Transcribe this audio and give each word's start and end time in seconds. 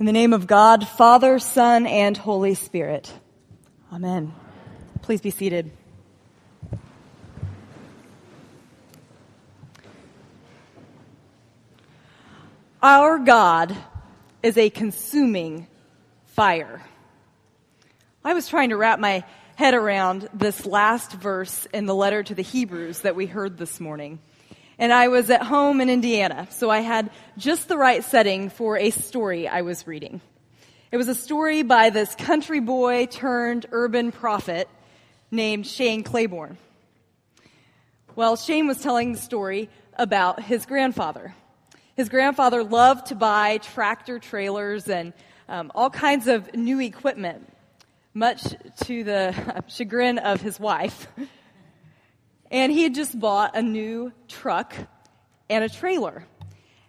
In 0.00 0.06
the 0.06 0.12
name 0.12 0.32
of 0.32 0.46
God, 0.46 0.88
Father, 0.88 1.38
Son, 1.38 1.86
and 1.86 2.16
Holy 2.16 2.54
Spirit. 2.54 3.12
Amen. 3.92 4.32
Please 5.02 5.20
be 5.20 5.28
seated. 5.28 5.70
Our 12.82 13.18
God 13.18 13.76
is 14.42 14.56
a 14.56 14.70
consuming 14.70 15.66
fire. 16.28 16.80
I 18.24 18.32
was 18.32 18.48
trying 18.48 18.70
to 18.70 18.78
wrap 18.78 19.00
my 19.00 19.22
head 19.56 19.74
around 19.74 20.30
this 20.32 20.64
last 20.64 21.12
verse 21.12 21.66
in 21.74 21.84
the 21.84 21.94
letter 21.94 22.22
to 22.22 22.34
the 22.34 22.40
Hebrews 22.40 23.00
that 23.00 23.16
we 23.16 23.26
heard 23.26 23.58
this 23.58 23.78
morning. 23.78 24.18
And 24.80 24.94
I 24.94 25.08
was 25.08 25.28
at 25.28 25.42
home 25.42 25.82
in 25.82 25.90
Indiana, 25.90 26.48
so 26.48 26.70
I 26.70 26.78
had 26.78 27.10
just 27.36 27.68
the 27.68 27.76
right 27.76 28.02
setting 28.02 28.48
for 28.48 28.78
a 28.78 28.88
story 28.88 29.46
I 29.46 29.60
was 29.60 29.86
reading. 29.86 30.22
It 30.90 30.96
was 30.96 31.06
a 31.06 31.14
story 31.14 31.62
by 31.62 31.90
this 31.90 32.14
country 32.14 32.60
boy 32.60 33.04
turned 33.04 33.66
urban 33.72 34.10
prophet 34.10 34.70
named 35.30 35.66
Shane 35.66 36.02
Claiborne. 36.02 36.56
Well, 38.16 38.36
Shane 38.36 38.66
was 38.66 38.80
telling 38.80 39.12
the 39.12 39.18
story 39.18 39.68
about 39.98 40.42
his 40.42 40.64
grandfather. 40.64 41.34
His 41.94 42.08
grandfather 42.08 42.64
loved 42.64 43.08
to 43.08 43.14
buy 43.14 43.58
tractor 43.58 44.18
trailers 44.18 44.88
and 44.88 45.12
um, 45.46 45.70
all 45.74 45.90
kinds 45.90 46.26
of 46.26 46.54
new 46.54 46.80
equipment, 46.80 47.52
much 48.14 48.44
to 48.84 49.04
the 49.04 49.62
chagrin 49.68 50.16
of 50.16 50.40
his 50.40 50.58
wife. 50.58 51.06
And 52.50 52.72
he 52.72 52.82
had 52.82 52.94
just 52.94 53.18
bought 53.18 53.56
a 53.56 53.62
new 53.62 54.12
truck 54.28 54.74
and 55.48 55.62
a 55.62 55.68
trailer. 55.68 56.26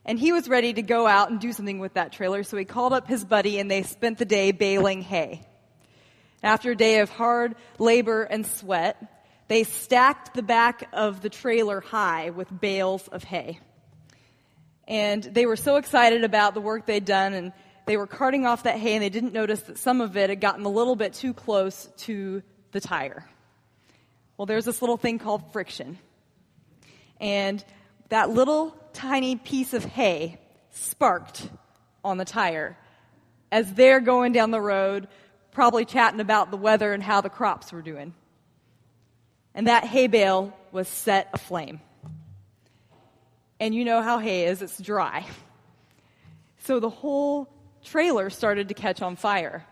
And 0.05 0.17
he 0.17 0.31
was 0.31 0.49
ready 0.49 0.73
to 0.73 0.81
go 0.81 1.05
out 1.05 1.29
and 1.29 1.39
do 1.39 1.53
something 1.53 1.79
with 1.79 1.93
that 1.93 2.11
trailer, 2.11 2.43
so 2.43 2.57
he 2.57 2.65
called 2.65 2.93
up 2.93 3.07
his 3.07 3.23
buddy 3.23 3.59
and 3.59 3.69
they 3.69 3.83
spent 3.83 4.17
the 4.17 4.25
day 4.25 4.51
baling 4.51 5.01
hay. 5.01 5.41
After 6.41 6.71
a 6.71 6.75
day 6.75 6.99
of 6.99 7.09
hard 7.11 7.55
labor 7.77 8.23
and 8.23 8.45
sweat, 8.45 8.97
they 9.47 9.63
stacked 9.63 10.33
the 10.33 10.41
back 10.41 10.89
of 10.91 11.21
the 11.21 11.29
trailer 11.29 11.81
high 11.81 12.31
with 12.31 12.47
bales 12.59 13.07
of 13.09 13.23
hay. 13.23 13.59
And 14.87 15.23
they 15.23 15.45
were 15.45 15.55
so 15.55 15.75
excited 15.75 16.23
about 16.23 16.55
the 16.55 16.61
work 16.61 16.87
they'd 16.87 17.05
done, 17.05 17.33
and 17.33 17.53
they 17.85 17.95
were 17.95 18.07
carting 18.07 18.45
off 18.45 18.63
that 18.63 18.77
hay, 18.77 18.93
and 18.93 19.03
they 19.03 19.09
didn't 19.09 19.33
notice 19.33 19.61
that 19.63 19.77
some 19.77 20.01
of 20.01 20.17
it 20.17 20.29
had 20.29 20.41
gotten 20.41 20.65
a 20.65 20.69
little 20.69 20.95
bit 20.95 21.13
too 21.13 21.33
close 21.33 21.87
to 21.97 22.41
the 22.71 22.81
tire. 22.81 23.29
Well, 24.41 24.47
there's 24.47 24.65
this 24.65 24.81
little 24.81 24.97
thing 24.97 25.19
called 25.19 25.53
friction. 25.53 25.99
And 27.19 27.63
that 28.09 28.31
little 28.31 28.75
tiny 28.91 29.35
piece 29.35 29.75
of 29.75 29.85
hay 29.85 30.39
sparked 30.71 31.47
on 32.03 32.17
the 32.17 32.25
tire 32.25 32.75
as 33.51 33.71
they're 33.75 33.99
going 33.99 34.31
down 34.31 34.49
the 34.49 34.59
road, 34.59 35.09
probably 35.51 35.85
chatting 35.85 36.19
about 36.19 36.49
the 36.49 36.57
weather 36.57 36.91
and 36.91 37.03
how 37.03 37.21
the 37.21 37.29
crops 37.29 37.71
were 37.71 37.83
doing. 37.83 38.15
And 39.53 39.67
that 39.67 39.83
hay 39.83 40.07
bale 40.07 40.57
was 40.71 40.87
set 40.87 41.29
aflame. 41.35 41.79
And 43.59 43.75
you 43.75 43.85
know 43.85 44.01
how 44.01 44.17
hay 44.17 44.45
is, 44.45 44.63
it's 44.63 44.79
dry. 44.79 45.23
So 46.63 46.79
the 46.79 46.89
whole 46.89 47.47
trailer 47.83 48.31
started 48.31 48.69
to 48.69 48.73
catch 48.73 49.03
on 49.03 49.17
fire. 49.17 49.67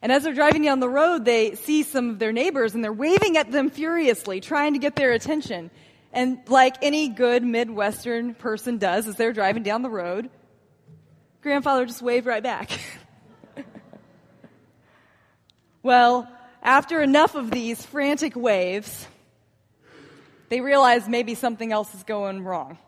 And 0.00 0.12
as 0.12 0.22
they're 0.22 0.34
driving 0.34 0.62
down 0.62 0.80
the 0.80 0.88
road, 0.88 1.24
they 1.24 1.54
see 1.56 1.82
some 1.82 2.10
of 2.10 2.18
their 2.18 2.32
neighbors 2.32 2.74
and 2.74 2.84
they're 2.84 2.92
waving 2.92 3.36
at 3.36 3.50
them 3.50 3.68
furiously, 3.68 4.40
trying 4.40 4.74
to 4.74 4.78
get 4.78 4.94
their 4.94 5.12
attention. 5.12 5.70
And 6.12 6.38
like 6.46 6.76
any 6.82 7.08
good 7.08 7.42
Midwestern 7.42 8.34
person 8.34 8.78
does 8.78 9.08
as 9.08 9.16
they're 9.16 9.32
driving 9.32 9.62
down 9.62 9.82
the 9.82 9.90
road, 9.90 10.30
grandfather 11.42 11.84
just 11.84 12.00
waved 12.00 12.26
right 12.26 12.42
back. 12.42 12.70
well, 15.82 16.28
after 16.62 17.02
enough 17.02 17.34
of 17.34 17.50
these 17.50 17.84
frantic 17.84 18.36
waves, 18.36 19.06
they 20.48 20.60
realize 20.60 21.08
maybe 21.08 21.34
something 21.34 21.72
else 21.72 21.94
is 21.94 22.04
going 22.04 22.44
wrong. 22.44 22.78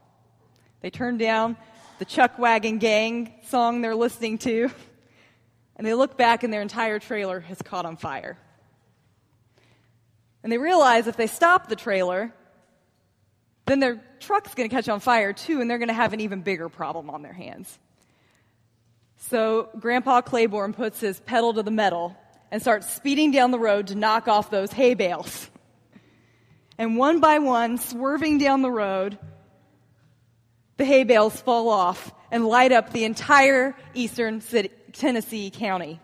They 0.81 0.91
turn 0.91 1.19
down 1.19 1.57
the 1.99 2.05
Chuck 2.05 2.39
Wagon 2.39 2.79
Gang 2.79 3.35
song 3.49 3.83
they're 3.83 3.95
listening 3.95 4.39
to 4.39 4.71
and 5.81 5.87
they 5.87 5.95
look 5.95 6.19
back 6.19 6.45
and 6.45 6.53
their 6.53 6.61
entire 6.61 6.99
trailer 6.99 7.41
has 7.41 7.57
caught 7.63 7.87
on 7.87 7.97
fire. 7.97 8.37
And 10.43 10.53
they 10.53 10.59
realize 10.59 11.07
if 11.07 11.17
they 11.17 11.27
stop 11.27 11.71
the 11.71 11.75
trailer, 11.75 12.35
then 13.65 13.81
their 13.81 13.99
truck's 14.21 14.55
going 14.55 14.69
to 14.69 14.77
catch 14.77 14.91
on 14.91 15.01
fire 15.01 15.33
too, 15.33 15.59
and 15.59 15.71
they're 15.71 15.79
going 15.79 15.89
to 15.89 15.95
have 15.95 16.13
an 16.13 16.21
even 16.21 16.43
bigger 16.43 16.69
problem 16.69 17.09
on 17.09 17.23
their 17.23 17.33
hands. 17.33 17.79
So 19.31 19.71
Grandpa 19.79 20.21
Claiborne 20.21 20.75
puts 20.75 21.01
his 21.01 21.19
pedal 21.21 21.55
to 21.55 21.63
the 21.63 21.71
metal 21.71 22.15
and 22.51 22.61
starts 22.61 22.93
speeding 22.93 23.31
down 23.31 23.51
the 23.51 23.59
road 23.59 23.87
to 23.87 23.95
knock 23.95 24.29
off 24.29 24.51
those 24.51 24.71
hay 24.75 24.93
bales. 24.93 25.49
And 26.77 26.99
one 26.99 27.21
by 27.21 27.39
one, 27.39 27.79
swerving 27.79 28.37
down 28.37 28.61
the 28.61 28.71
road, 28.71 29.19
the 30.77 30.85
hay 30.85 31.05
bales 31.05 31.41
fall 31.41 31.71
off 31.71 32.13
and 32.31 32.47
light 32.47 32.71
up 32.71 32.93
the 32.93 33.05
entire 33.05 33.75
eastern 33.95 34.43
city, 34.43 34.71
Tennessee 34.93 35.51
County. 35.51 36.01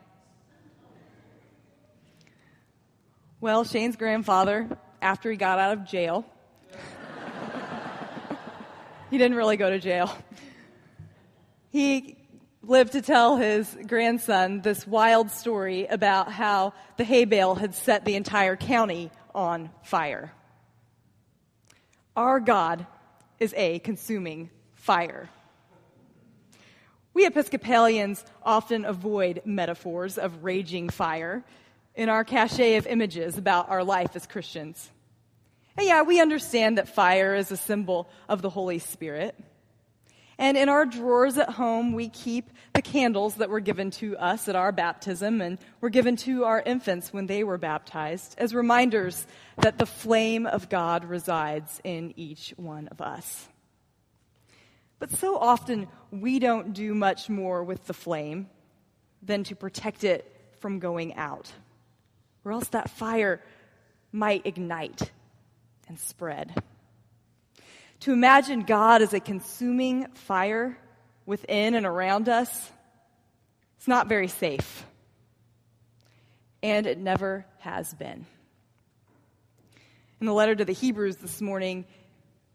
Well, 3.40 3.64
Shane's 3.64 3.96
grandfather, 3.96 4.68
after 5.02 5.30
he 5.30 5.36
got 5.36 5.58
out 5.58 5.78
of 5.78 5.84
jail, 5.84 6.24
he 9.10 9.18
didn't 9.18 9.36
really 9.36 9.56
go 9.56 9.70
to 9.70 9.78
jail. 9.78 10.16
He 11.70 12.16
lived 12.62 12.92
to 12.92 13.02
tell 13.02 13.36
his 13.36 13.76
grandson 13.86 14.62
this 14.62 14.86
wild 14.86 15.30
story 15.30 15.86
about 15.86 16.32
how 16.32 16.72
the 16.96 17.04
hay 17.04 17.24
bale 17.24 17.54
had 17.54 17.74
set 17.74 18.04
the 18.04 18.16
entire 18.16 18.56
county 18.56 19.10
on 19.34 19.70
fire. 19.82 20.32
Our 22.16 22.40
God 22.40 22.86
is 23.38 23.52
a 23.56 23.78
consuming 23.80 24.50
fire. 24.74 25.28
We 27.16 27.24
Episcopalians 27.24 28.22
often 28.42 28.84
avoid 28.84 29.40
metaphors 29.46 30.18
of 30.18 30.44
raging 30.44 30.90
fire 30.90 31.42
in 31.94 32.10
our 32.10 32.24
cachet 32.24 32.76
of 32.76 32.86
images 32.86 33.38
about 33.38 33.70
our 33.70 33.82
life 33.82 34.14
as 34.16 34.26
Christians. 34.26 34.90
And 35.78 35.86
yeah, 35.86 36.02
we 36.02 36.20
understand 36.20 36.76
that 36.76 36.90
fire 36.90 37.34
is 37.34 37.50
a 37.50 37.56
symbol 37.56 38.10
of 38.28 38.42
the 38.42 38.50
Holy 38.50 38.78
Spirit. 38.80 39.34
And 40.36 40.58
in 40.58 40.68
our 40.68 40.84
drawers 40.84 41.38
at 41.38 41.48
home, 41.48 41.94
we 41.94 42.10
keep 42.10 42.50
the 42.74 42.82
candles 42.82 43.36
that 43.36 43.48
were 43.48 43.60
given 43.60 43.90
to 43.92 44.18
us 44.18 44.46
at 44.46 44.54
our 44.54 44.70
baptism 44.70 45.40
and 45.40 45.56
were 45.80 45.88
given 45.88 46.16
to 46.16 46.44
our 46.44 46.60
infants 46.60 47.14
when 47.14 47.28
they 47.28 47.44
were 47.44 47.56
baptized 47.56 48.34
as 48.36 48.54
reminders 48.54 49.26
that 49.56 49.78
the 49.78 49.86
flame 49.86 50.44
of 50.44 50.68
God 50.68 51.02
resides 51.02 51.80
in 51.82 52.12
each 52.18 52.52
one 52.58 52.88
of 52.88 53.00
us. 53.00 53.48
But 54.98 55.10
so 55.10 55.36
often 55.36 55.88
we 56.10 56.38
don't 56.38 56.72
do 56.72 56.94
much 56.94 57.28
more 57.28 57.62
with 57.62 57.86
the 57.86 57.94
flame 57.94 58.48
than 59.22 59.44
to 59.44 59.56
protect 59.56 60.04
it 60.04 60.32
from 60.60 60.78
going 60.78 61.14
out, 61.16 61.52
or 62.44 62.52
else 62.52 62.68
that 62.68 62.90
fire 62.90 63.42
might 64.12 64.46
ignite 64.46 65.10
and 65.88 65.98
spread. 65.98 66.54
To 68.00 68.12
imagine 68.12 68.62
God 68.62 69.02
as 69.02 69.12
a 69.12 69.20
consuming 69.20 70.06
fire 70.14 70.78
within 71.24 71.74
and 71.74 71.84
around 71.84 72.28
us, 72.28 72.72
it's 73.76 73.88
not 73.88 74.08
very 74.08 74.28
safe. 74.28 74.84
And 76.62 76.86
it 76.86 76.98
never 76.98 77.46
has 77.58 77.92
been. 77.94 78.26
In 80.20 80.26
the 80.26 80.32
letter 80.32 80.54
to 80.54 80.64
the 80.64 80.72
Hebrews 80.72 81.16
this 81.16 81.40
morning, 81.40 81.84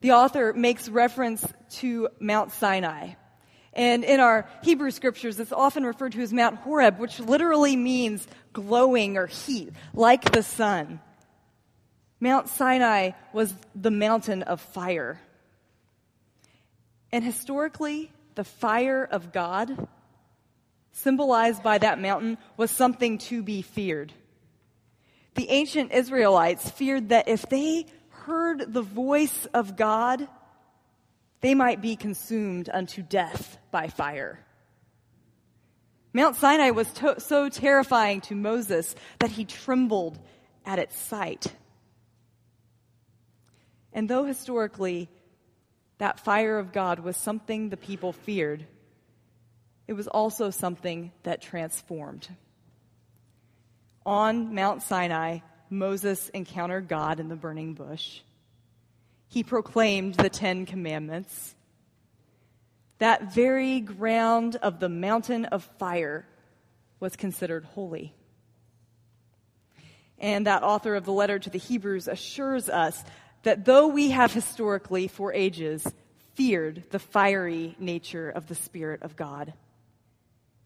the 0.01 0.11
author 0.11 0.53
makes 0.53 0.89
reference 0.89 1.45
to 1.77 2.09
Mount 2.19 2.51
Sinai. 2.51 3.13
And 3.73 4.03
in 4.03 4.19
our 4.19 4.49
Hebrew 4.63 4.91
scriptures, 4.91 5.39
it's 5.39 5.53
often 5.53 5.85
referred 5.85 6.11
to 6.13 6.21
as 6.21 6.33
Mount 6.33 6.57
Horeb, 6.57 6.99
which 6.99 7.19
literally 7.19 7.75
means 7.75 8.27
glowing 8.51 9.15
or 9.17 9.27
heat, 9.27 9.71
like 9.93 10.31
the 10.31 10.43
sun. 10.43 10.99
Mount 12.19 12.49
Sinai 12.49 13.11
was 13.31 13.53
the 13.73 13.91
mountain 13.91 14.43
of 14.43 14.59
fire. 14.59 15.19
And 17.11 17.23
historically, 17.23 18.11
the 18.35 18.43
fire 18.43 19.03
of 19.03 19.31
God, 19.31 19.87
symbolized 20.91 21.63
by 21.63 21.77
that 21.77 21.99
mountain, 21.99 22.37
was 22.57 22.71
something 22.71 23.17
to 23.19 23.41
be 23.41 23.61
feared. 23.61 24.11
The 25.35 25.49
ancient 25.49 25.93
Israelites 25.93 26.69
feared 26.69 27.09
that 27.09 27.27
if 27.27 27.47
they 27.47 27.85
heard 28.21 28.73
the 28.73 28.81
voice 28.81 29.45
of 29.47 29.75
God, 29.75 30.27
they 31.41 31.55
might 31.55 31.81
be 31.81 31.95
consumed 31.95 32.69
unto 32.71 33.01
death 33.01 33.57
by 33.71 33.87
fire. 33.87 34.45
Mount 36.13 36.35
Sinai 36.35 36.71
was 36.71 36.91
to- 36.93 37.19
so 37.19 37.49
terrifying 37.49 38.21
to 38.21 38.35
Moses 38.35 38.95
that 39.19 39.31
he 39.31 39.45
trembled 39.45 40.19
at 40.65 40.77
its 40.79 40.95
sight. 40.97 41.55
And 43.93 44.09
though 44.09 44.25
historically 44.25 45.09
that 45.97 46.19
fire 46.19 46.59
of 46.59 46.71
God 46.71 46.99
was 46.99 47.15
something 47.17 47.69
the 47.69 47.77
people 47.77 48.13
feared, 48.13 48.67
it 49.87 49.93
was 49.93 50.07
also 50.07 50.49
something 50.49 51.11
that 51.23 51.41
transformed. 51.41 52.29
On 54.05 54.53
Mount 54.53 54.81
Sinai, 54.81 55.39
Moses 55.71 56.27
encountered 56.29 56.89
God 56.89 57.21
in 57.21 57.29
the 57.29 57.35
burning 57.35 57.73
bush. 57.73 58.19
He 59.29 59.41
proclaimed 59.41 60.15
the 60.15 60.29
Ten 60.29 60.65
Commandments. 60.65 61.55
That 62.97 63.33
very 63.33 63.79
ground 63.79 64.57
of 64.57 64.81
the 64.81 64.89
mountain 64.89 65.45
of 65.45 65.63
fire 65.79 66.27
was 66.99 67.15
considered 67.15 67.63
holy. 67.63 68.13
And 70.19 70.45
that 70.45 70.61
author 70.61 70.93
of 70.95 71.05
the 71.05 71.13
letter 71.13 71.39
to 71.39 71.49
the 71.49 71.57
Hebrews 71.57 72.09
assures 72.09 72.67
us 72.67 73.01
that 73.43 73.63
though 73.63 73.87
we 73.87 74.11
have 74.11 74.33
historically, 74.33 75.07
for 75.07 75.33
ages, 75.33 75.87
feared 76.35 76.83
the 76.91 76.99
fiery 76.99 77.75
nature 77.79 78.29
of 78.29 78.47
the 78.47 78.55
Spirit 78.55 79.03
of 79.03 79.15
God, 79.15 79.53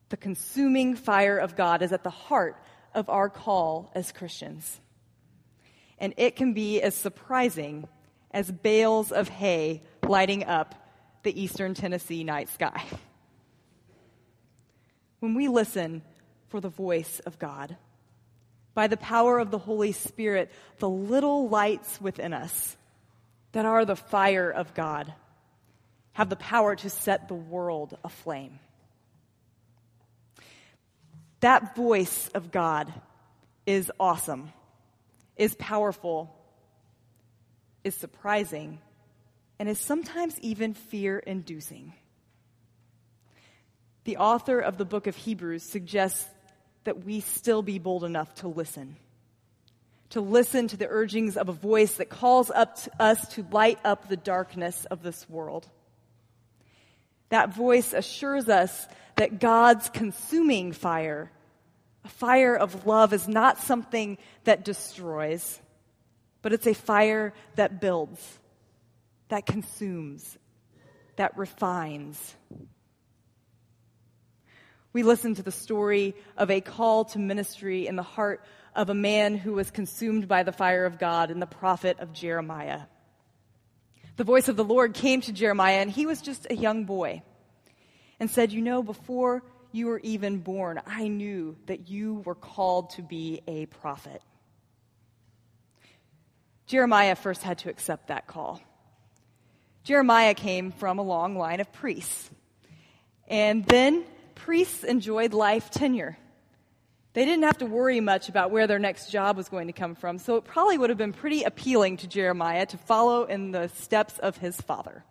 the 0.10 0.18
consuming 0.18 0.96
fire 0.96 1.38
of 1.38 1.56
God 1.56 1.84
is 1.84 1.92
at 1.92 2.04
the 2.04 2.10
heart 2.10 2.60
of 2.96 3.08
our 3.08 3.30
call 3.30 3.92
as 3.94 4.12
Christians. 4.12 4.82
And 5.98 6.14
it 6.18 6.36
can 6.36 6.54
be 6.54 6.82
as 6.82 6.96
surprising 6.96 7.88
as 8.32 8.52
bales 8.52 9.12
of 9.12 9.30
hay 9.30 9.82
lighting 10.04 10.44
up 10.44 10.76
the 11.24 11.42
eastern 11.42 11.74
Tennessee 11.74 12.24
night 12.24 12.50
sky. 12.50 12.84
When 15.20 15.34
we 15.34 15.48
listen 15.48 16.04
for 16.50 16.60
the 16.60 16.70
voice 16.70 17.20
of 17.26 17.40
God, 17.40 17.78
by 18.74 18.88
the 18.88 18.98
power 18.98 19.40
of 19.40 19.52
the 19.52 19.58
Holy 19.58 19.94
Spirit, 19.94 20.52
the 20.80 20.90
little 20.90 21.48
lights 21.50 22.00
within 22.02 22.34
us 22.34 22.76
that 23.54 23.66
are 23.66 23.86
the 23.86 23.96
fire 23.96 24.52
of 24.52 24.74
God 24.74 25.14
have 26.12 26.30
the 26.30 26.36
power 26.36 26.76
to 26.76 26.90
set 26.90 27.28
the 27.28 27.34
world 27.34 27.98
aflame. 28.04 28.60
That 31.40 31.76
voice 31.76 32.30
of 32.34 32.52
God 32.52 32.94
is 33.66 33.92
awesome, 34.00 34.52
is 35.38 35.56
powerful, 35.56 36.36
is 37.84 37.96
surprising, 37.96 38.80
and 39.60 39.70
is 39.70 39.80
sometimes 39.80 40.40
even 40.42 40.74
fear 40.74 41.20
inducing. 41.20 41.94
The 44.06 44.18
author 44.18 44.60
of 44.60 44.78
the 44.78 44.86
book 44.86 45.08
of 45.08 45.16
Hebrews 45.16 45.64
suggests 45.64 46.26
that 46.84 47.04
we 47.04 47.20
still 47.20 47.62
be 47.62 47.80
bold 47.80 48.04
enough 48.04 48.34
to 48.36 48.48
listen. 48.48 48.98
To 50.12 50.22
listen 50.22 50.68
to 50.68 50.78
the 50.78 50.88
urgings 50.88 51.36
of 51.36 51.50
a 51.50 51.54
voice 51.54 51.96
that 51.96 52.10
calls 52.10 52.52
up 52.52 52.76
to 52.84 52.92
us 53.02 53.28
to 53.34 53.46
light 53.52 53.80
up 53.84 54.08
the 54.08 54.18
darkness 54.18 54.86
of 54.86 55.02
this 55.02 55.28
world. 55.28 55.68
That 57.30 57.56
voice 57.56 57.94
assures 57.94 58.48
us 58.48 58.88
that 59.16 59.40
God's 59.40 59.90
consuming 59.90 60.72
fire, 60.72 61.32
a 62.06 62.10
fire 62.10 62.56
of 62.56 62.86
love, 62.86 63.14
is 63.14 63.28
not 63.28 63.58
something 63.58 64.20
that 64.44 64.64
destroys, 64.64 65.60
but 66.44 66.54
it's 66.54 66.68
a 66.68 66.74
fire 66.76 67.34
that 67.56 67.82
builds, 67.82 68.40
that 69.30 69.48
consumes, 69.48 70.38
that 71.16 71.36
refines. 71.36 72.36
We 74.94 75.02
listen 75.02 75.34
to 75.34 75.44
the 75.44 75.52
story 75.52 76.14
of 76.38 76.52
a 76.52 76.62
call 76.62 77.06
to 77.06 77.20
ministry 77.20 77.88
in 77.88 77.96
the 77.96 78.04
heart 78.04 78.44
of 78.76 78.92
a 78.92 78.94
man 78.94 79.36
who 79.36 79.54
was 79.54 79.72
consumed 79.72 80.28
by 80.28 80.44
the 80.44 80.52
fire 80.52 80.86
of 80.86 81.00
God 81.00 81.32
in 81.32 81.40
the 81.40 81.48
prophet 81.48 81.98
of 82.00 82.14
Jeremiah. 82.14 82.82
The 84.18 84.24
voice 84.24 84.48
of 84.48 84.58
the 84.58 84.64
Lord 84.64 84.94
came 84.94 85.22
to 85.22 85.34
Jeremiah, 85.34 85.80
and 85.80 85.90
he 85.90 86.06
was 86.06 86.22
just 86.22 86.46
a 86.52 86.56
young 86.56 86.86
boy, 86.86 87.24
and 88.20 88.30
said, 88.30 88.52
You 88.52 88.62
know, 88.62 88.84
before 88.84 89.44
you 89.76 89.88
were 89.88 90.00
even 90.00 90.40
born, 90.40 90.82
I 90.86 91.08
knew 91.08 91.58
that 91.66 91.90
you 91.90 92.16
were 92.26 92.36
called 92.36 92.92
to 92.92 93.02
be 93.02 93.42
a 93.48 93.66
prophet. 93.66 94.22
Jeremiah 96.66 97.16
first 97.16 97.44
had 97.44 97.60
to 97.60 97.70
accept 97.70 98.08
that 98.08 98.26
call. 98.26 98.62
Jeremiah 99.84 100.34
came 100.34 100.72
from 100.72 100.98
a 100.98 101.04
long 101.04 101.38
line 101.38 101.60
of 101.60 101.72
priests. 101.72 102.32
And 103.28 103.66
then 103.66 104.04
priests 104.34 104.84
enjoyed 104.84 105.34
life 105.34 105.70
tenure. 105.70 106.18
They 107.14 107.24
didn't 107.24 107.44
have 107.44 107.60
to 107.60 107.66
worry 107.66 108.00
much 108.00 108.30
about 108.30 108.52
where 108.52 108.68
their 108.68 108.80
next 108.80 109.12
job 109.12 109.38
was 109.38 109.48
going 109.48 109.68
to 109.68 109.74
come 109.74 109.96
from, 109.96 110.18
so 110.18 110.36
it 110.36 110.44
probably 110.44 110.78
would 110.78 110.90
have 110.90 110.98
been 110.98 111.14
pretty 111.14 111.44
appealing 111.44 111.98
to 111.98 112.08
Jeremiah 112.08 112.66
to 112.66 112.78
follow 112.78 113.24
in 113.24 113.52
the 113.52 113.70
steps 113.70 114.20
of 114.20 114.38
his 114.38 114.60
father. 114.60 115.04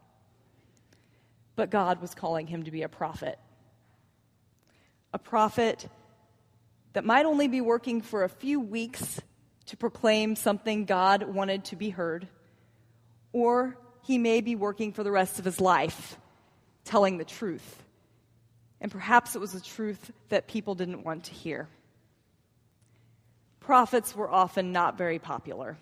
But 1.57 1.71
God 1.71 2.03
was 2.03 2.15
calling 2.15 2.47
him 2.47 2.65
to 2.65 2.71
be 2.71 2.83
a 2.83 2.89
prophet. 2.89 3.39
A 5.15 5.19
prophet 5.19 5.89
that 6.93 7.07
might 7.07 7.25
only 7.25 7.49
be 7.49 7.63
working 7.63 8.03
for 8.03 8.25
a 8.25 8.29
few 8.29 8.61
weeks 8.61 9.19
to 9.67 9.79
proclaim 9.79 10.37
something 10.37 10.85
God 10.85 11.23
wanted 11.23 11.65
to 11.67 11.77
be 11.77 11.89
heard, 11.89 12.29
or 13.33 13.79
he 14.03 14.19
may 14.19 14.43
be 14.43 14.55
working 14.55 14.93
for 14.93 15.03
the 15.03 15.11
rest 15.11 15.39
of 15.39 15.47
his 15.47 15.59
life, 15.59 16.19
telling 16.85 17.17
the 17.17 17.25
truth 17.25 17.81
and 18.85 18.93
perhaps 18.93 19.35
it 19.35 19.39
was 19.39 19.55
a 19.55 19.63
truth 19.63 20.11
that 20.29 20.47
people 20.47 20.75
didn't 20.75 21.05
want 21.05 21.25
to 21.25 21.33
hear. 21.33 21.71
Prophets 23.59 24.15
were 24.15 24.31
often 24.31 24.73
not 24.73 24.99
very 24.99 25.19
popular. 25.19 25.79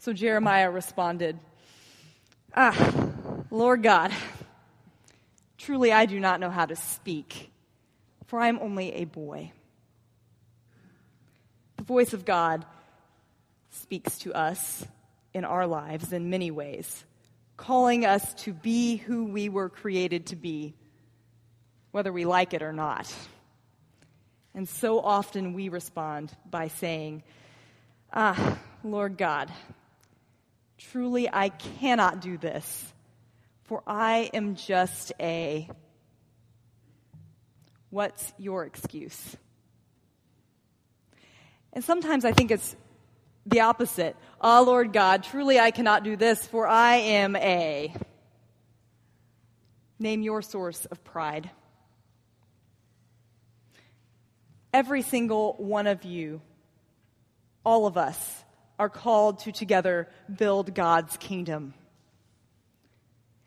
So 0.00 0.12
Jeremiah 0.12 0.68
responded, 0.68 1.38
Ah, 2.56 3.12
Lord 3.52 3.84
God, 3.84 4.10
truly 5.66 5.92
I 5.92 6.06
do 6.06 6.20
not 6.20 6.38
know 6.38 6.48
how 6.48 6.64
to 6.64 6.76
speak, 6.76 7.50
for 8.26 8.38
I 8.38 8.46
am 8.46 8.60
only 8.60 8.92
a 8.94 9.04
boy. 9.04 9.50
The 11.76 11.82
voice 11.82 12.12
of 12.12 12.24
God 12.24 12.64
speaks 13.70 14.18
to 14.18 14.32
us 14.32 14.86
in 15.34 15.44
our 15.44 15.66
lives 15.66 16.12
in 16.12 16.30
many 16.30 16.52
ways, 16.52 17.04
calling 17.56 18.06
us 18.06 18.32
to 18.44 18.52
be 18.52 18.94
who 18.94 19.24
we 19.24 19.48
were 19.48 19.68
created 19.68 20.26
to 20.26 20.36
be 20.36 20.74
whether 21.90 22.12
we 22.12 22.24
like 22.24 22.54
it 22.54 22.62
or 22.62 22.72
not. 22.72 23.12
And 24.54 24.68
so 24.68 25.00
often 25.00 25.52
we 25.52 25.68
respond 25.68 26.30
by 26.48 26.68
saying, 26.68 27.24
Ah, 28.12 28.58
Lord 28.84 29.18
God, 29.18 29.50
truly 30.78 31.28
I 31.28 31.48
cannot 31.48 32.20
do 32.20 32.38
this, 32.38 32.92
for 33.66 33.82
I 33.86 34.30
am 34.32 34.54
just 34.54 35.12
a. 35.20 35.68
What's 37.90 38.32
your 38.38 38.64
excuse? 38.64 39.36
And 41.72 41.84
sometimes 41.84 42.24
I 42.24 42.32
think 42.32 42.50
it's 42.50 42.74
the 43.44 43.60
opposite. 43.60 44.16
Ah, 44.40 44.60
Lord 44.60 44.92
God, 44.92 45.22
truly 45.22 45.58
I 45.58 45.70
cannot 45.70 46.04
do 46.04 46.16
this, 46.16 46.44
for 46.46 46.66
I 46.66 46.96
am 46.96 47.36
a. 47.36 47.94
Name 49.98 50.22
your 50.22 50.42
source 50.42 50.84
of 50.86 51.02
pride. 51.04 51.50
Every 54.72 55.02
single 55.02 55.54
one 55.54 55.86
of 55.86 56.04
you, 56.04 56.42
all 57.64 57.86
of 57.86 57.96
us, 57.96 58.44
are 58.78 58.90
called 58.90 59.38
to 59.40 59.52
together 59.52 60.08
build 60.34 60.74
God's 60.74 61.16
kingdom. 61.16 61.72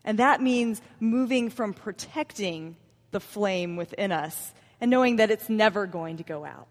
And 0.09 0.17
that 0.17 0.41
means 0.41 0.81
moving 0.99 1.51
from 1.51 1.75
protecting 1.75 2.77
the 3.11 3.19
flame 3.19 3.75
within 3.75 4.11
us 4.11 4.55
and 4.81 4.89
knowing 4.89 5.17
that 5.17 5.29
it's 5.29 5.49
never 5.49 5.85
going 5.85 6.17
to 6.17 6.23
go 6.23 6.43
out. 6.43 6.67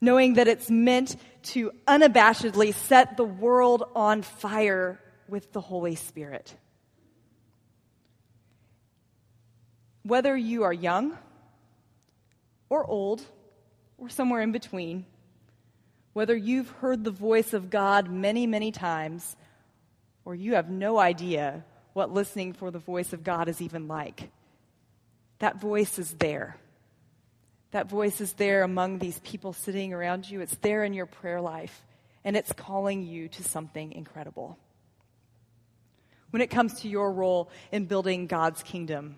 Knowing 0.00 0.34
that 0.34 0.48
it's 0.48 0.68
meant 0.68 1.14
to 1.44 1.70
unabashedly 1.86 2.74
set 2.74 3.16
the 3.16 3.22
world 3.22 3.84
on 3.94 4.22
fire 4.22 5.00
with 5.28 5.52
the 5.52 5.60
Holy 5.60 5.94
Spirit. 5.94 6.56
Whether 10.02 10.36
you 10.36 10.64
are 10.64 10.72
young 10.72 11.16
or 12.68 12.84
old, 12.84 13.22
or 13.96 14.08
somewhere 14.08 14.42
in 14.42 14.50
between, 14.50 15.06
whether 16.14 16.34
you've 16.34 16.70
heard 16.80 17.04
the 17.04 17.12
voice 17.12 17.52
of 17.52 17.70
God 17.70 18.10
many, 18.10 18.44
many 18.48 18.72
times, 18.72 19.36
or 20.24 20.34
you 20.34 20.54
have 20.54 20.68
no 20.68 20.98
idea 20.98 21.64
what 21.96 22.12
listening 22.12 22.52
for 22.52 22.70
the 22.70 22.78
voice 22.78 23.14
of 23.14 23.24
God 23.24 23.48
is 23.48 23.62
even 23.62 23.88
like, 23.88 24.28
that 25.38 25.58
voice 25.58 25.98
is 25.98 26.12
there. 26.18 26.58
That 27.70 27.88
voice 27.88 28.20
is 28.20 28.34
there 28.34 28.64
among 28.64 28.98
these 28.98 29.18
people 29.20 29.54
sitting 29.54 29.94
around 29.94 30.28
you. 30.28 30.42
It's 30.42 30.56
there 30.56 30.84
in 30.84 30.92
your 30.92 31.06
prayer 31.06 31.40
life, 31.40 31.86
and 32.22 32.36
it's 32.36 32.52
calling 32.52 33.02
you 33.02 33.28
to 33.28 33.42
something 33.42 33.92
incredible. 33.92 34.58
When 36.28 36.42
it 36.42 36.50
comes 36.50 36.82
to 36.82 36.88
your 36.88 37.10
role 37.10 37.48
in 37.72 37.86
building 37.86 38.26
God's 38.26 38.62
kingdom, 38.62 39.16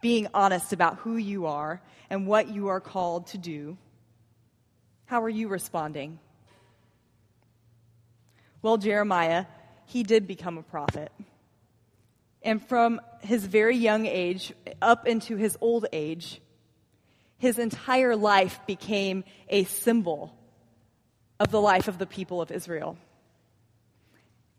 being 0.00 0.26
honest 0.32 0.72
about 0.72 1.00
who 1.00 1.18
you 1.18 1.44
are 1.44 1.82
and 2.08 2.26
what 2.26 2.48
you 2.48 2.68
are 2.68 2.80
called 2.80 3.26
to 3.28 3.38
do, 3.38 3.76
how 5.04 5.22
are 5.22 5.28
you 5.28 5.48
responding? 5.48 6.18
Well, 8.62 8.78
Jeremiah, 8.78 9.44
he 9.84 10.04
did 10.04 10.26
become 10.26 10.56
a 10.56 10.62
prophet. 10.62 11.12
And 12.44 12.64
from 12.64 13.00
his 13.22 13.46
very 13.46 13.76
young 13.76 14.04
age 14.04 14.52
up 14.82 15.08
into 15.08 15.36
his 15.36 15.56
old 15.60 15.86
age, 15.92 16.42
his 17.38 17.58
entire 17.58 18.14
life 18.14 18.60
became 18.66 19.24
a 19.48 19.64
symbol 19.64 20.36
of 21.40 21.50
the 21.50 21.60
life 21.60 21.88
of 21.88 21.98
the 21.98 22.06
people 22.06 22.40
of 22.40 22.52
Israel. 22.52 22.96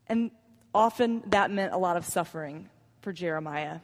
And 0.08 0.32
often 0.74 1.24
that 1.28 1.52
meant 1.52 1.74
a 1.74 1.78
lot 1.78 1.96
of 1.96 2.06
suffering 2.06 2.70
for 3.02 3.14
Jeremiah. 3.14 3.80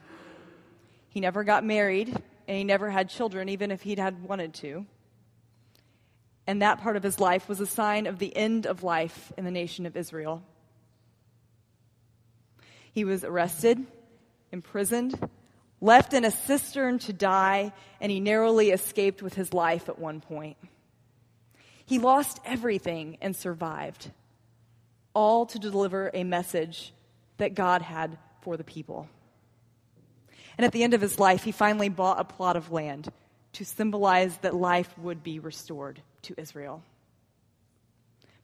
He 1.10 1.20
never 1.20 1.44
got 1.44 1.64
married, 1.64 2.10
and 2.48 2.58
he 2.58 2.64
never 2.64 2.90
had 2.90 3.10
children, 3.10 3.50
even 3.50 3.70
if 3.70 3.82
he'd 3.82 4.00
had 4.00 4.24
wanted 4.24 4.54
to. 4.56 4.86
And 6.48 6.62
that 6.64 6.80
part 6.80 6.98
of 6.98 7.04
his 7.04 7.20
life 7.20 7.48
was 7.48 7.60
a 7.60 7.68
sign 7.68 8.08
of 8.08 8.18
the 8.18 8.36
end 8.36 8.66
of 8.66 8.84
life 8.84 9.32
in 9.38 9.46
the 9.46 9.52
nation 9.52 9.86
of 9.86 9.96
Israel. 9.96 10.44
He 12.92 13.06
was 13.06 13.24
arrested, 13.24 13.86
imprisoned, 14.52 15.18
left 15.80 16.14
in 16.14 16.26
a 16.26 16.32
cistern 16.32 17.00
to 17.00 17.14
die, 17.14 17.74
and 18.00 18.12
he 18.12 18.20
narrowly 18.20 18.72
escaped 18.72 19.22
with 19.22 19.34
his 19.34 19.54
life 19.54 19.90
at 19.90 20.00
one 20.00 20.22
point. 20.22 20.58
He 21.86 22.00
lost 22.00 22.40
everything 22.46 23.18
and 23.22 23.36
survived, 23.36 24.12
all 25.14 25.46
to 25.48 25.60
deliver 25.60 26.12
a 26.14 26.24
message 26.24 26.94
that 27.38 27.56
God 27.56 27.82
had 27.82 28.18
for 28.42 28.56
the 28.56 28.64
people. 28.64 29.10
And 30.58 30.66
at 30.66 30.72
the 30.72 30.84
end 30.84 30.94
of 30.94 31.02
his 31.02 31.20
life, 31.20 31.44
he 31.44 31.52
finally 31.52 31.90
bought 31.90 32.20
a 32.20 32.24
plot 32.24 32.56
of 32.56 32.72
land 32.72 33.12
to 33.54 33.66
symbolize 33.66 34.38
that 34.38 34.56
life 34.56 34.98
would 35.00 35.24
be 35.24 35.40
restored 35.40 36.02
to 36.24 36.36
Israel. 36.38 36.84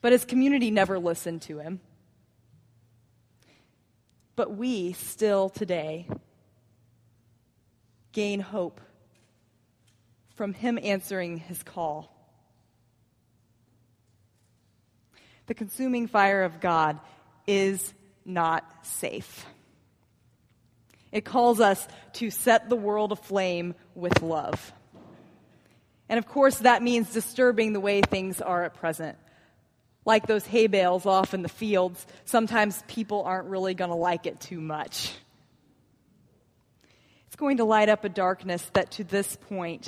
But 0.02 0.12
his 0.12 0.26
community 0.26 0.72
never 0.72 1.00
listened 1.00 1.44
to 1.44 1.60
him. 1.60 1.80
But 4.38 4.56
we 4.56 4.94
still 4.94 5.50
today 5.50 6.08
gain 8.12 8.40
hope 8.40 8.80
from 10.36 10.54
him 10.54 10.78
answering 10.82 11.38
his 11.38 11.64
call. 11.64 12.14
The 15.48 15.56
consuming 15.56 16.06
fire 16.08 16.44
of 16.44 16.60
God 16.60 17.00
is 17.48 17.94
not 18.26 18.64
safe. 18.86 19.46
It 21.12 21.26
calls 21.26 21.60
us 21.60 21.88
to 22.14 22.30
set 22.30 22.70
the 22.70 22.76
world 22.76 23.12
aflame 23.12 23.74
with 23.96 24.22
love. 24.22 24.72
And 26.10 26.20
of 26.20 26.28
course, 26.28 26.60
that 26.60 26.84
means 26.84 27.12
disturbing 27.12 27.74
the 27.74 27.80
way 27.80 28.02
things 28.02 28.40
are 28.40 28.64
at 28.64 28.76
present. 28.76 29.18
Like 30.08 30.26
those 30.26 30.46
hay 30.46 30.68
bales 30.68 31.06
off 31.06 31.34
in 31.34 31.42
the 31.42 31.50
fields, 31.50 32.08
sometimes 32.24 32.82
people 32.88 33.24
aren't 33.24 33.50
really 33.50 33.74
going 33.74 33.90
to 33.90 33.98
like 33.98 34.26
it 34.26 34.40
too 34.40 34.62
much. 34.62 35.14
It's 37.26 37.36
going 37.36 37.58
to 37.58 37.66
light 37.66 37.90
up 37.90 38.06
a 38.06 38.10
darkness 38.10 38.66
that 38.72 38.92
to 38.92 39.04
this 39.04 39.36
point, 39.36 39.86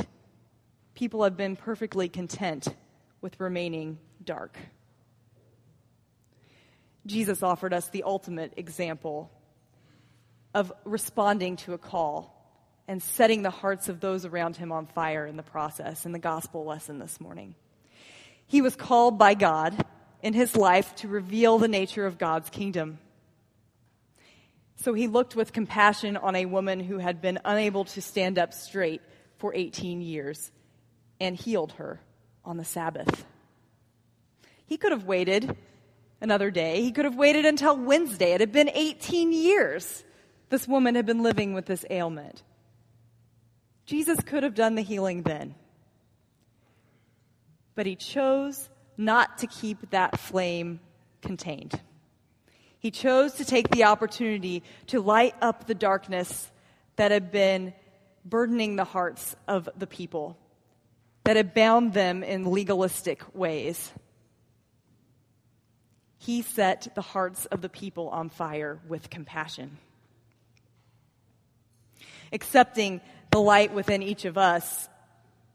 people 0.93 1.23
have 1.23 1.37
been 1.37 1.55
perfectly 1.55 2.09
content 2.09 2.67
with 3.21 3.39
remaining 3.39 3.97
dark. 4.21 4.57
Jesus 7.05 7.41
offered 7.41 7.73
us 7.73 7.87
the 7.87 8.03
ultimate 8.03 8.51
example 8.57 9.31
of 10.53 10.73
responding 10.83 11.55
to 11.55 11.71
a 11.71 11.77
call 11.77 12.35
and 12.89 13.01
setting 13.01 13.41
the 13.41 13.51
hearts 13.51 13.87
of 13.87 14.01
those 14.01 14.25
around 14.25 14.57
him 14.57 14.73
on 14.73 14.85
fire 14.85 15.25
in 15.25 15.37
the 15.37 15.43
process 15.43 16.05
in 16.05 16.11
the 16.11 16.19
gospel 16.19 16.65
lesson 16.65 16.99
this 16.99 17.21
morning. 17.21 17.55
He 18.47 18.61
was 18.61 18.75
called 18.75 19.17
by 19.17 19.33
God 19.33 19.85
in 20.21 20.33
his 20.33 20.55
life 20.55 20.95
to 20.97 21.07
reveal 21.07 21.57
the 21.57 21.67
nature 21.67 22.05
of 22.05 22.17
God's 22.17 22.49
kingdom. 22.49 22.99
So 24.77 24.93
he 24.93 25.07
looked 25.07 25.35
with 25.35 25.53
compassion 25.53 26.17
on 26.17 26.35
a 26.35 26.45
woman 26.45 26.79
who 26.79 26.97
had 26.97 27.21
been 27.21 27.39
unable 27.43 27.85
to 27.85 28.01
stand 28.01 28.39
up 28.39 28.53
straight 28.53 29.01
for 29.37 29.53
18 29.53 30.01
years 30.01 30.51
and 31.19 31.35
healed 31.35 31.73
her 31.73 31.99
on 32.45 32.57
the 32.57 32.65
Sabbath. 32.65 33.25
He 34.65 34.77
could 34.77 34.91
have 34.91 35.05
waited 35.05 35.55
another 36.21 36.51
day. 36.51 36.81
He 36.81 36.91
could 36.91 37.05
have 37.05 37.15
waited 37.15 37.45
until 37.45 37.77
Wednesday. 37.77 38.33
It 38.33 38.39
had 38.39 38.51
been 38.51 38.69
18 38.69 39.31
years 39.31 40.03
this 40.49 40.67
woman 40.67 40.95
had 40.95 41.05
been 41.05 41.23
living 41.23 41.53
with 41.53 41.65
this 41.65 41.85
ailment. 41.89 42.43
Jesus 43.85 44.19
could 44.21 44.43
have 44.43 44.55
done 44.55 44.75
the 44.75 44.81
healing 44.81 45.21
then. 45.21 45.55
But 47.75 47.85
he 47.85 47.95
chose 47.95 48.69
not 48.99 49.37
to 49.37 49.47
keep 49.47 49.89
that 49.91 50.19
flame 50.19 50.81
contained. 51.21 51.79
He 52.79 52.91
chose 52.91 53.33
to 53.35 53.45
take 53.45 53.69
the 53.69 53.85
opportunity 53.85 54.61
to 54.87 54.99
light 54.99 55.35
up 55.41 55.67
the 55.67 55.73
darkness 55.73 56.51
that 56.97 57.11
had 57.11 57.31
been 57.31 57.73
burdening 58.25 58.75
the 58.75 58.83
hearts 58.83 59.37
of 59.47 59.69
the 59.77 59.87
people, 59.87 60.37
that 61.23 61.37
had 61.37 61.53
bound 61.53 61.93
them 61.93 62.23
in 62.23 62.51
legalistic 62.51 63.23
ways. 63.33 63.89
He 66.17 66.41
set 66.41 66.89
the 66.93 67.01
hearts 67.01 67.45
of 67.45 67.61
the 67.61 67.69
people 67.69 68.09
on 68.09 68.29
fire 68.29 68.79
with 68.89 69.09
compassion. 69.09 69.77
Accepting 72.33 72.99
the 73.31 73.39
light 73.39 73.73
within 73.73 74.03
each 74.03 74.25
of 74.25 74.37
us 74.37 74.89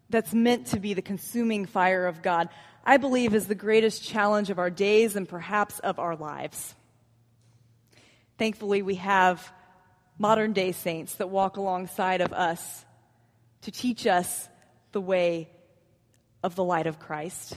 that's 0.09 0.33
meant 0.33 0.69
to 0.69 0.81
be 0.81 0.95
the 0.95 1.03
consuming 1.03 1.67
fire 1.67 2.07
of 2.07 2.23
God, 2.23 2.49
I 2.87 2.99
believe 2.99 3.35
is 3.35 3.47
the 3.47 3.55
greatest 3.55 4.05
challenge 4.05 4.51
of 4.51 4.59
our 4.59 4.69
days 4.69 5.17
and 5.17 5.27
perhaps 5.27 5.79
of 5.79 5.99
our 5.99 6.17
lives. 6.17 6.75
Thankfully, 8.37 8.83
we 8.83 8.97
have 8.97 9.53
modern 10.19 10.53
day 10.53 10.73
saints 10.73 11.15
that 11.15 11.31
walk 11.31 11.57
alongside 11.57 12.21
of 12.21 12.33
us 12.35 12.85
to 13.63 13.71
teach 13.71 14.07
us 14.07 14.49
the 14.93 15.01
way 15.01 15.49
of 16.43 16.55
the 16.57 16.65
light 16.65 16.87
of 16.87 16.99
Christ, 16.99 17.57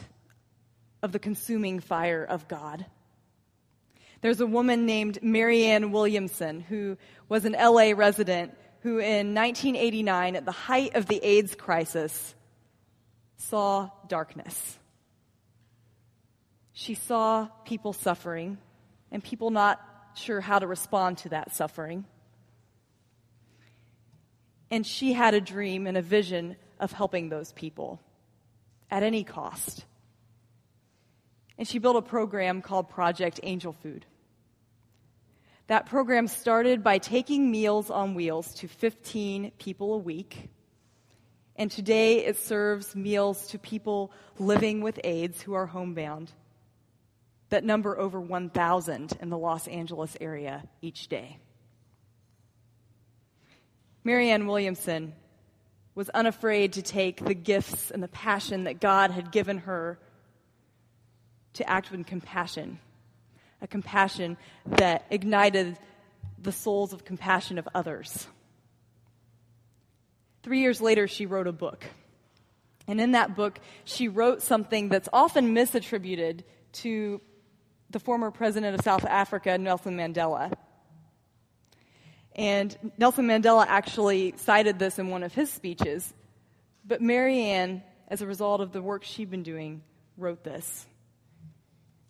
of 1.03 1.11
the 1.11 1.19
consuming 1.19 1.81
fire 1.81 2.23
of 2.23 2.47
God. 2.47 2.85
There's 4.21 4.39
a 4.39 4.47
woman 4.47 4.85
named 4.85 5.19
Marianne 5.21 5.91
Williamson 5.91 6.61
who 6.61 6.97
was 7.27 7.43
an 7.43 7.53
LA 7.53 7.91
resident 7.95 8.57
who 8.81 8.99
in 8.99 9.33
1989, 9.35 10.35
at 10.37 10.45
the 10.45 10.51
height 10.51 10.95
of 10.95 11.07
the 11.07 11.19
AIDS 11.23 11.55
crisis, 11.55 12.33
saw 13.35 13.89
darkness. 14.07 14.77
She 16.79 16.93
saw 16.93 17.47
people 17.65 17.91
suffering 17.91 18.59
and 19.11 19.23
people 19.23 19.49
not 19.49 19.81
sure 20.13 20.39
how 20.39 20.59
to 20.59 20.67
respond 20.67 21.17
to 21.19 21.29
that 21.29 21.55
suffering. 21.55 22.05
And 24.69 24.85
she 24.85 25.11
had 25.13 25.33
a 25.33 25.41
dream 25.41 25.87
and 25.87 25.97
a 25.97 26.03
vision 26.03 26.55
of 26.79 26.91
helping 26.91 27.29
those 27.29 27.51
people 27.51 27.99
at 28.91 29.01
any 29.01 29.23
cost. 29.23 29.85
And 31.57 31.67
she 31.67 31.79
built 31.79 31.95
a 31.95 32.01
program 32.03 32.61
called 32.61 32.89
Project 32.89 33.39
Angel 33.41 33.73
Food. 33.73 34.05
That 35.65 35.87
program 35.87 36.27
started 36.27 36.83
by 36.83 36.99
taking 36.99 37.49
Meals 37.49 37.89
on 37.89 38.13
Wheels 38.13 38.53
to 38.53 38.67
15 38.67 39.51
people 39.57 39.95
a 39.95 39.97
week. 39.97 40.51
And 41.55 41.71
today 41.71 42.23
it 42.23 42.37
serves 42.37 42.95
meals 42.95 43.47
to 43.47 43.57
people 43.57 44.11
living 44.37 44.81
with 44.81 44.99
AIDS 45.03 45.41
who 45.41 45.55
are 45.55 45.65
homebound 45.65 46.31
that 47.49 47.63
number 47.63 47.97
over 47.97 48.19
1,000 48.19 49.17
in 49.21 49.29
the 49.29 49.37
Los 49.37 49.67
Angeles 49.67 50.15
area 50.19 50.63
each 50.81 51.07
day. 51.07 51.37
Marianne 54.03 54.47
Williamson 54.47 55.13
was 55.95 56.09
unafraid 56.09 56.73
to 56.73 56.81
take 56.81 57.23
the 57.23 57.33
gifts 57.33 57.91
and 57.91 58.03
the 58.03 58.07
passion 58.07 58.65
that 58.65 58.79
God 58.79 59.11
had 59.11 59.31
given 59.31 59.59
her 59.59 59.99
to 61.53 61.69
act 61.69 61.91
with 61.91 62.05
compassion 62.05 62.79
a 63.61 63.67
compassion 63.67 64.37
that 64.65 65.05
ignited 65.09 65.77
the 66.39 66.51
souls 66.51 66.93
of 66.93 67.03
compassion 67.03 67.57
of 67.57 67.67
others. 67.73 68.27
Three 70.43 70.61
years 70.61 70.79
later, 70.79 71.07
she 71.07 71.25
wrote 71.25 71.47
a 71.47 71.51
book. 71.51 71.85
And 72.87 73.01
in 73.01 73.11
that 73.11 73.35
book, 73.35 73.59
she 73.83 74.07
wrote 74.07 74.41
something 74.41 74.89
that's 74.89 75.09
often 75.11 75.53
misattributed 75.53 76.43
to 76.73 77.19
the 77.89 77.99
former 77.99 78.31
president 78.31 78.75
of 78.75 78.83
South 78.83 79.05
Africa, 79.05 79.57
Nelson 79.57 79.95
Mandela. 79.95 80.51
And 82.35 82.77
Nelson 82.97 83.27
Mandela 83.27 83.65
actually 83.67 84.33
cited 84.37 84.77
this 84.77 84.99
in 84.99 85.09
one 85.09 85.23
of 85.23 85.33
his 85.33 85.51
speeches. 85.51 86.13
But 86.85 87.01
Marianne, 87.01 87.81
as 88.07 88.21
a 88.21 88.27
result 88.27 88.61
of 88.61 88.71
the 88.71 88.81
work 88.81 89.03
she'd 89.03 89.31
been 89.31 89.43
doing, 89.43 89.81
wrote 90.17 90.43
this. 90.43 90.85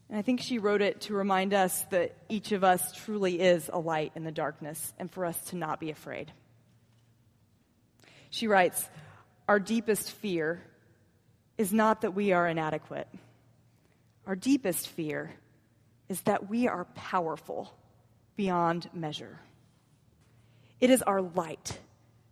And 0.10 0.18
I 0.18 0.22
think 0.22 0.42
she 0.42 0.58
wrote 0.58 0.82
it 0.82 1.02
to 1.02 1.14
remind 1.14 1.54
us 1.54 1.84
that 1.92 2.16
each 2.30 2.52
of 2.52 2.64
us 2.64 2.94
truly 2.94 3.40
is 3.42 3.70
a 3.72 3.80
light 3.80 4.14
in 4.16 4.24
the 4.24 4.32
darkness 4.32 4.94
and 4.98 5.12
for 5.12 5.26
us 5.26 5.40
to 5.46 5.58
not 5.58 5.80
be 5.80 5.90
afraid. 5.90 6.32
She 8.30 8.48
writes, 8.48 8.88
Our 9.48 9.60
deepest 9.60 10.12
fear 10.12 10.62
is 11.58 11.74
not 11.74 12.02
that 12.02 12.12
we 12.12 12.32
are 12.32 12.48
inadequate. 12.48 13.08
Our 14.26 14.36
deepest 14.36 14.90
fear 14.90 15.34
is 16.10 16.22
that 16.22 16.50
we 16.50 16.68
are 16.68 16.86
powerful 16.96 17.74
beyond 18.36 18.90
measure. 18.94 19.40
It 20.80 20.90
is 20.90 21.02
our 21.02 21.22
light, 21.22 21.80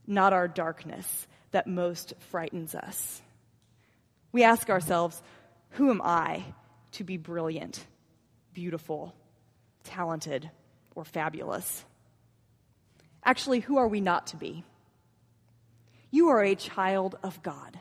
not 0.06 0.34
our 0.34 0.48
darkness, 0.48 1.28
that 1.52 1.68
most 1.68 2.14
frightens 2.30 2.76
us. 2.76 3.22
We 4.32 4.44
ask 4.44 4.70
ourselves, 4.70 5.22
who 5.72 5.90
am 5.90 6.02
I 6.04 6.44
to 6.94 7.04
be 7.04 7.18
brilliant, 7.18 7.86
beautiful, 8.54 9.16
talented, 9.84 10.50
or 10.94 11.04
fabulous? 11.06 11.84
Actually, 13.24 13.60
who 13.62 13.78
are 13.78 13.88
we 13.88 14.02
not 14.02 14.28
to 14.28 14.38
be? 14.38 14.64
You 16.12 16.30
are 16.30 16.44
a 16.44 16.56
child 16.56 17.18
of 17.24 17.42
God. 17.42 17.80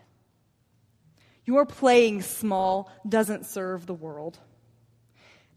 Your 1.45 1.67
playing 1.67 2.23
small 2.23 2.91
doesn't 3.07 3.47
serve 3.47 3.87
the 3.87 3.95
world. 3.95 4.39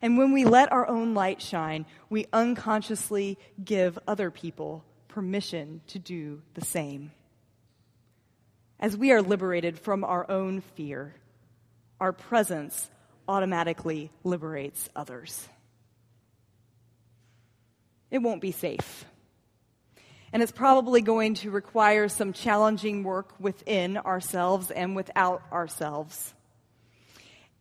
And 0.00 0.16
when 0.16 0.32
we 0.32 0.44
let 0.44 0.72
our 0.72 0.88
own 0.88 1.14
light 1.14 1.42
shine, 1.42 1.86
we 2.08 2.26
unconsciously 2.32 3.38
give 3.62 3.98
other 4.06 4.30
people 4.30 4.84
permission 5.08 5.80
to 5.88 5.98
do 5.98 6.42
the 6.54 6.64
same. 6.64 7.12
As 8.78 8.96
we 8.96 9.10
are 9.10 9.22
liberated 9.22 9.78
from 9.78 10.04
our 10.04 10.30
own 10.30 10.60
fear, 10.60 11.14
our 12.00 12.12
presence 12.12 12.88
automatically 13.26 14.10
liberates 14.22 14.88
others. 14.94 15.48
It 18.10 18.18
won't 18.18 18.40
be 18.40 18.52
safe. 18.52 19.04
And 20.32 20.42
it's 20.42 20.52
probably 20.52 21.00
going 21.00 21.34
to 21.34 21.50
require 21.50 22.08
some 22.08 22.32
challenging 22.32 23.02
work 23.02 23.34
within 23.40 23.96
ourselves 23.96 24.70
and 24.70 24.94
without 24.94 25.42
ourselves. 25.50 26.34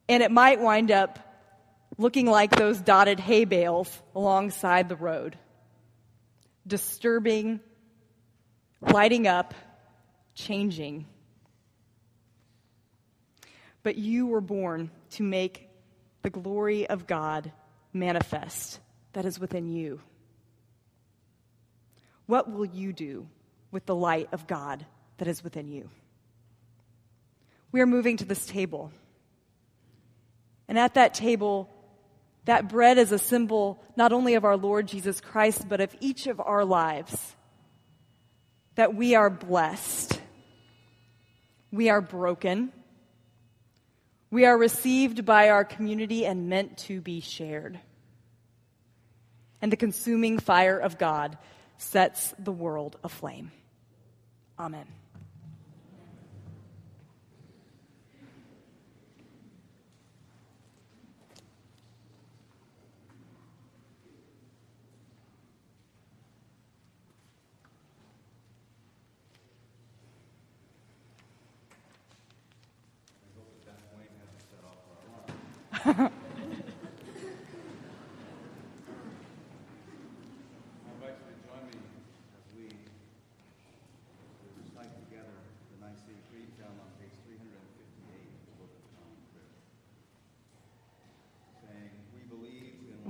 And 0.08 0.22
it 0.22 0.32
might 0.32 0.62
wind 0.62 0.92
up 0.92 1.20
looking 1.98 2.28
like 2.28 2.56
those 2.56 2.80
dotted 2.80 3.20
hay 3.20 3.46
bales 3.46 4.02
alongside 4.16 4.90
the 4.90 4.96
road, 4.96 5.38
disturbing, 6.66 7.60
lighting 8.82 9.28
up, 9.28 9.54
changing. 10.36 11.06
But 13.84 13.98
you 13.98 14.28
were 14.28 14.42
born 14.42 14.92
to 15.12 15.24
make 15.24 15.70
the 16.22 16.30
glory 16.30 16.88
of 16.88 17.08
God 17.08 17.52
manifest 17.94 18.80
that 19.14 19.26
is 19.26 19.40
within 19.40 19.68
you. 19.68 20.02
What 22.28 22.52
will 22.52 22.66
you 22.66 22.94
do 22.94 23.28
with 23.72 23.86
the 23.86 23.96
light 23.96 24.30
of 24.32 24.46
God 24.46 24.86
that 25.18 25.28
is 25.28 25.44
within 25.44 25.68
you? 25.70 25.90
We 27.72 27.82
are 27.82 27.86
moving 27.86 28.18
to 28.18 28.26
this 28.26 28.46
table. 28.46 28.92
And 30.68 30.78
at 30.78 30.96
that 30.96 31.14
table, 31.14 31.70
that 32.48 32.70
bread 32.70 32.98
is 32.98 33.12
a 33.12 33.20
symbol 33.20 33.84
not 33.98 34.14
only 34.14 34.36
of 34.36 34.46
our 34.46 34.56
Lord 34.56 34.88
Jesus 34.88 35.20
Christ, 35.20 35.68
but 35.68 35.82
of 35.82 35.94
each 36.00 36.28
of 36.28 36.40
our 36.40 36.64
lives. 36.64 37.36
That 38.76 38.96
we 38.96 39.16
are 39.16 39.30
blessed, 39.30 40.22
we 41.72 41.90
are 41.90 42.00
broken, 42.00 42.72
we 44.32 44.46
are 44.46 44.58
received 44.58 45.26
by 45.26 45.50
our 45.50 45.66
community 45.66 46.26
and 46.26 46.48
meant 46.48 46.78
to 46.80 47.02
be 47.02 47.20
shared. 47.20 47.80
And 49.62 49.70
the 49.70 49.78
consuming 49.78 50.40
fire 50.40 50.78
of 50.78 50.98
God 50.98 51.38
sets 51.78 52.34
the 52.40 52.54
world 52.54 52.98
aflame. 53.04 53.52
Amen. 54.58 54.88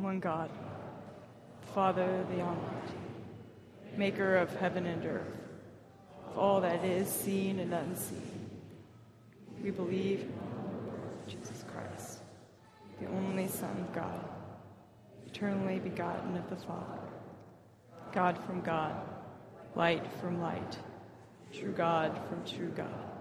One 0.07 0.21
God, 0.21 0.49
Father 1.75 2.25
the 2.31 2.39
Almighty, 2.39 2.93
maker 3.97 4.37
of 4.37 4.55
heaven 4.55 4.85
and 4.85 5.05
earth, 5.05 5.37
of 6.29 6.37
all 6.37 6.61
that 6.61 6.85
is 6.85 7.09
seen 7.09 7.59
and 7.59 7.73
unseen. 7.73 8.49
We 9.61 9.69
believe 9.69 10.31
Jesus 11.27 11.65
Christ, 11.73 12.19
the 13.01 13.07
only 13.07 13.49
Son 13.49 13.75
of 13.81 13.93
God, 13.93 14.23
eternally 15.25 15.79
begotten 15.79 16.37
of 16.37 16.49
the 16.49 16.55
Father, 16.55 17.01
God 18.13 18.39
from 18.45 18.61
God, 18.61 18.95
light 19.75 20.05
from 20.21 20.41
light, 20.41 20.77
true 21.51 21.73
God 21.73 22.17
from 22.29 22.45
true 22.45 22.71
God, 22.73 23.11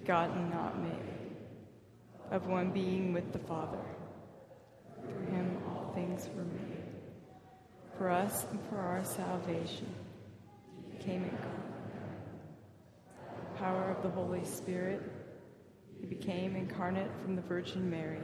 begotten, 0.00 0.50
not 0.50 0.82
made, 0.82 1.36
of 2.32 2.48
one 2.48 2.72
being 2.72 3.12
with 3.12 3.32
the 3.32 3.38
Father. 3.38 3.78
Through 5.04 5.36
him 5.36 5.41
were 6.34 6.44
made. 6.44 6.82
For 7.98 8.10
us 8.10 8.46
and 8.50 8.60
for 8.68 8.78
our 8.78 9.04
salvation, 9.04 9.86
he 10.90 11.02
came 11.02 11.24
incarnate. 11.24 11.60
The 13.52 13.58
power 13.58 13.94
of 13.96 14.02
the 14.02 14.10
Holy 14.10 14.44
Spirit, 14.44 15.02
he 16.00 16.06
became 16.06 16.56
incarnate 16.56 17.10
from 17.22 17.36
the 17.36 17.42
Virgin 17.42 17.88
Mary 17.88 18.20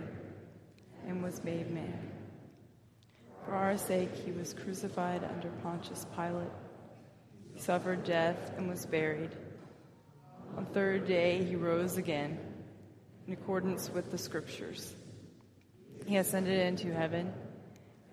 and 1.07 1.23
was 1.23 1.45
made 1.45 1.71
man. 1.71 2.11
For 3.45 3.55
our 3.55 3.79
sake, 3.79 4.15
he 4.15 4.33
was 4.33 4.53
crucified 4.53 5.25
under 5.25 5.49
Pontius 5.63 6.07
Pilate. 6.15 6.49
He 7.55 7.61
suffered 7.61 8.05
death 8.05 8.53
and 8.57 8.69
was 8.69 8.85
buried. 8.85 9.31
On 10.57 10.65
the 10.65 10.71
third 10.71 11.07
day, 11.07 11.45
he 11.45 11.57
rose 11.57 11.97
again 11.97 12.39
in 13.27 13.33
accordance 13.33 13.91
with 13.91 14.11
the 14.11 14.19
scriptures. 14.19 14.95
He 16.07 16.17
ascended 16.17 16.59
into 16.67 16.93
heaven 16.93 17.33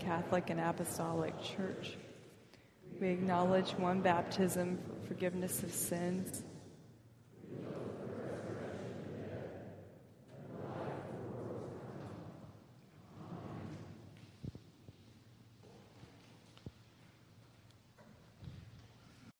Catholic 0.00 0.50
and 0.50 0.60
Apostolic 0.60 1.34
Church. 1.42 1.96
We 3.00 3.08
acknowledge 3.08 3.72
one 3.72 4.00
baptism 4.00 4.78
for 4.86 5.08
forgiveness 5.08 5.62
of 5.62 5.72
sins 5.72 6.42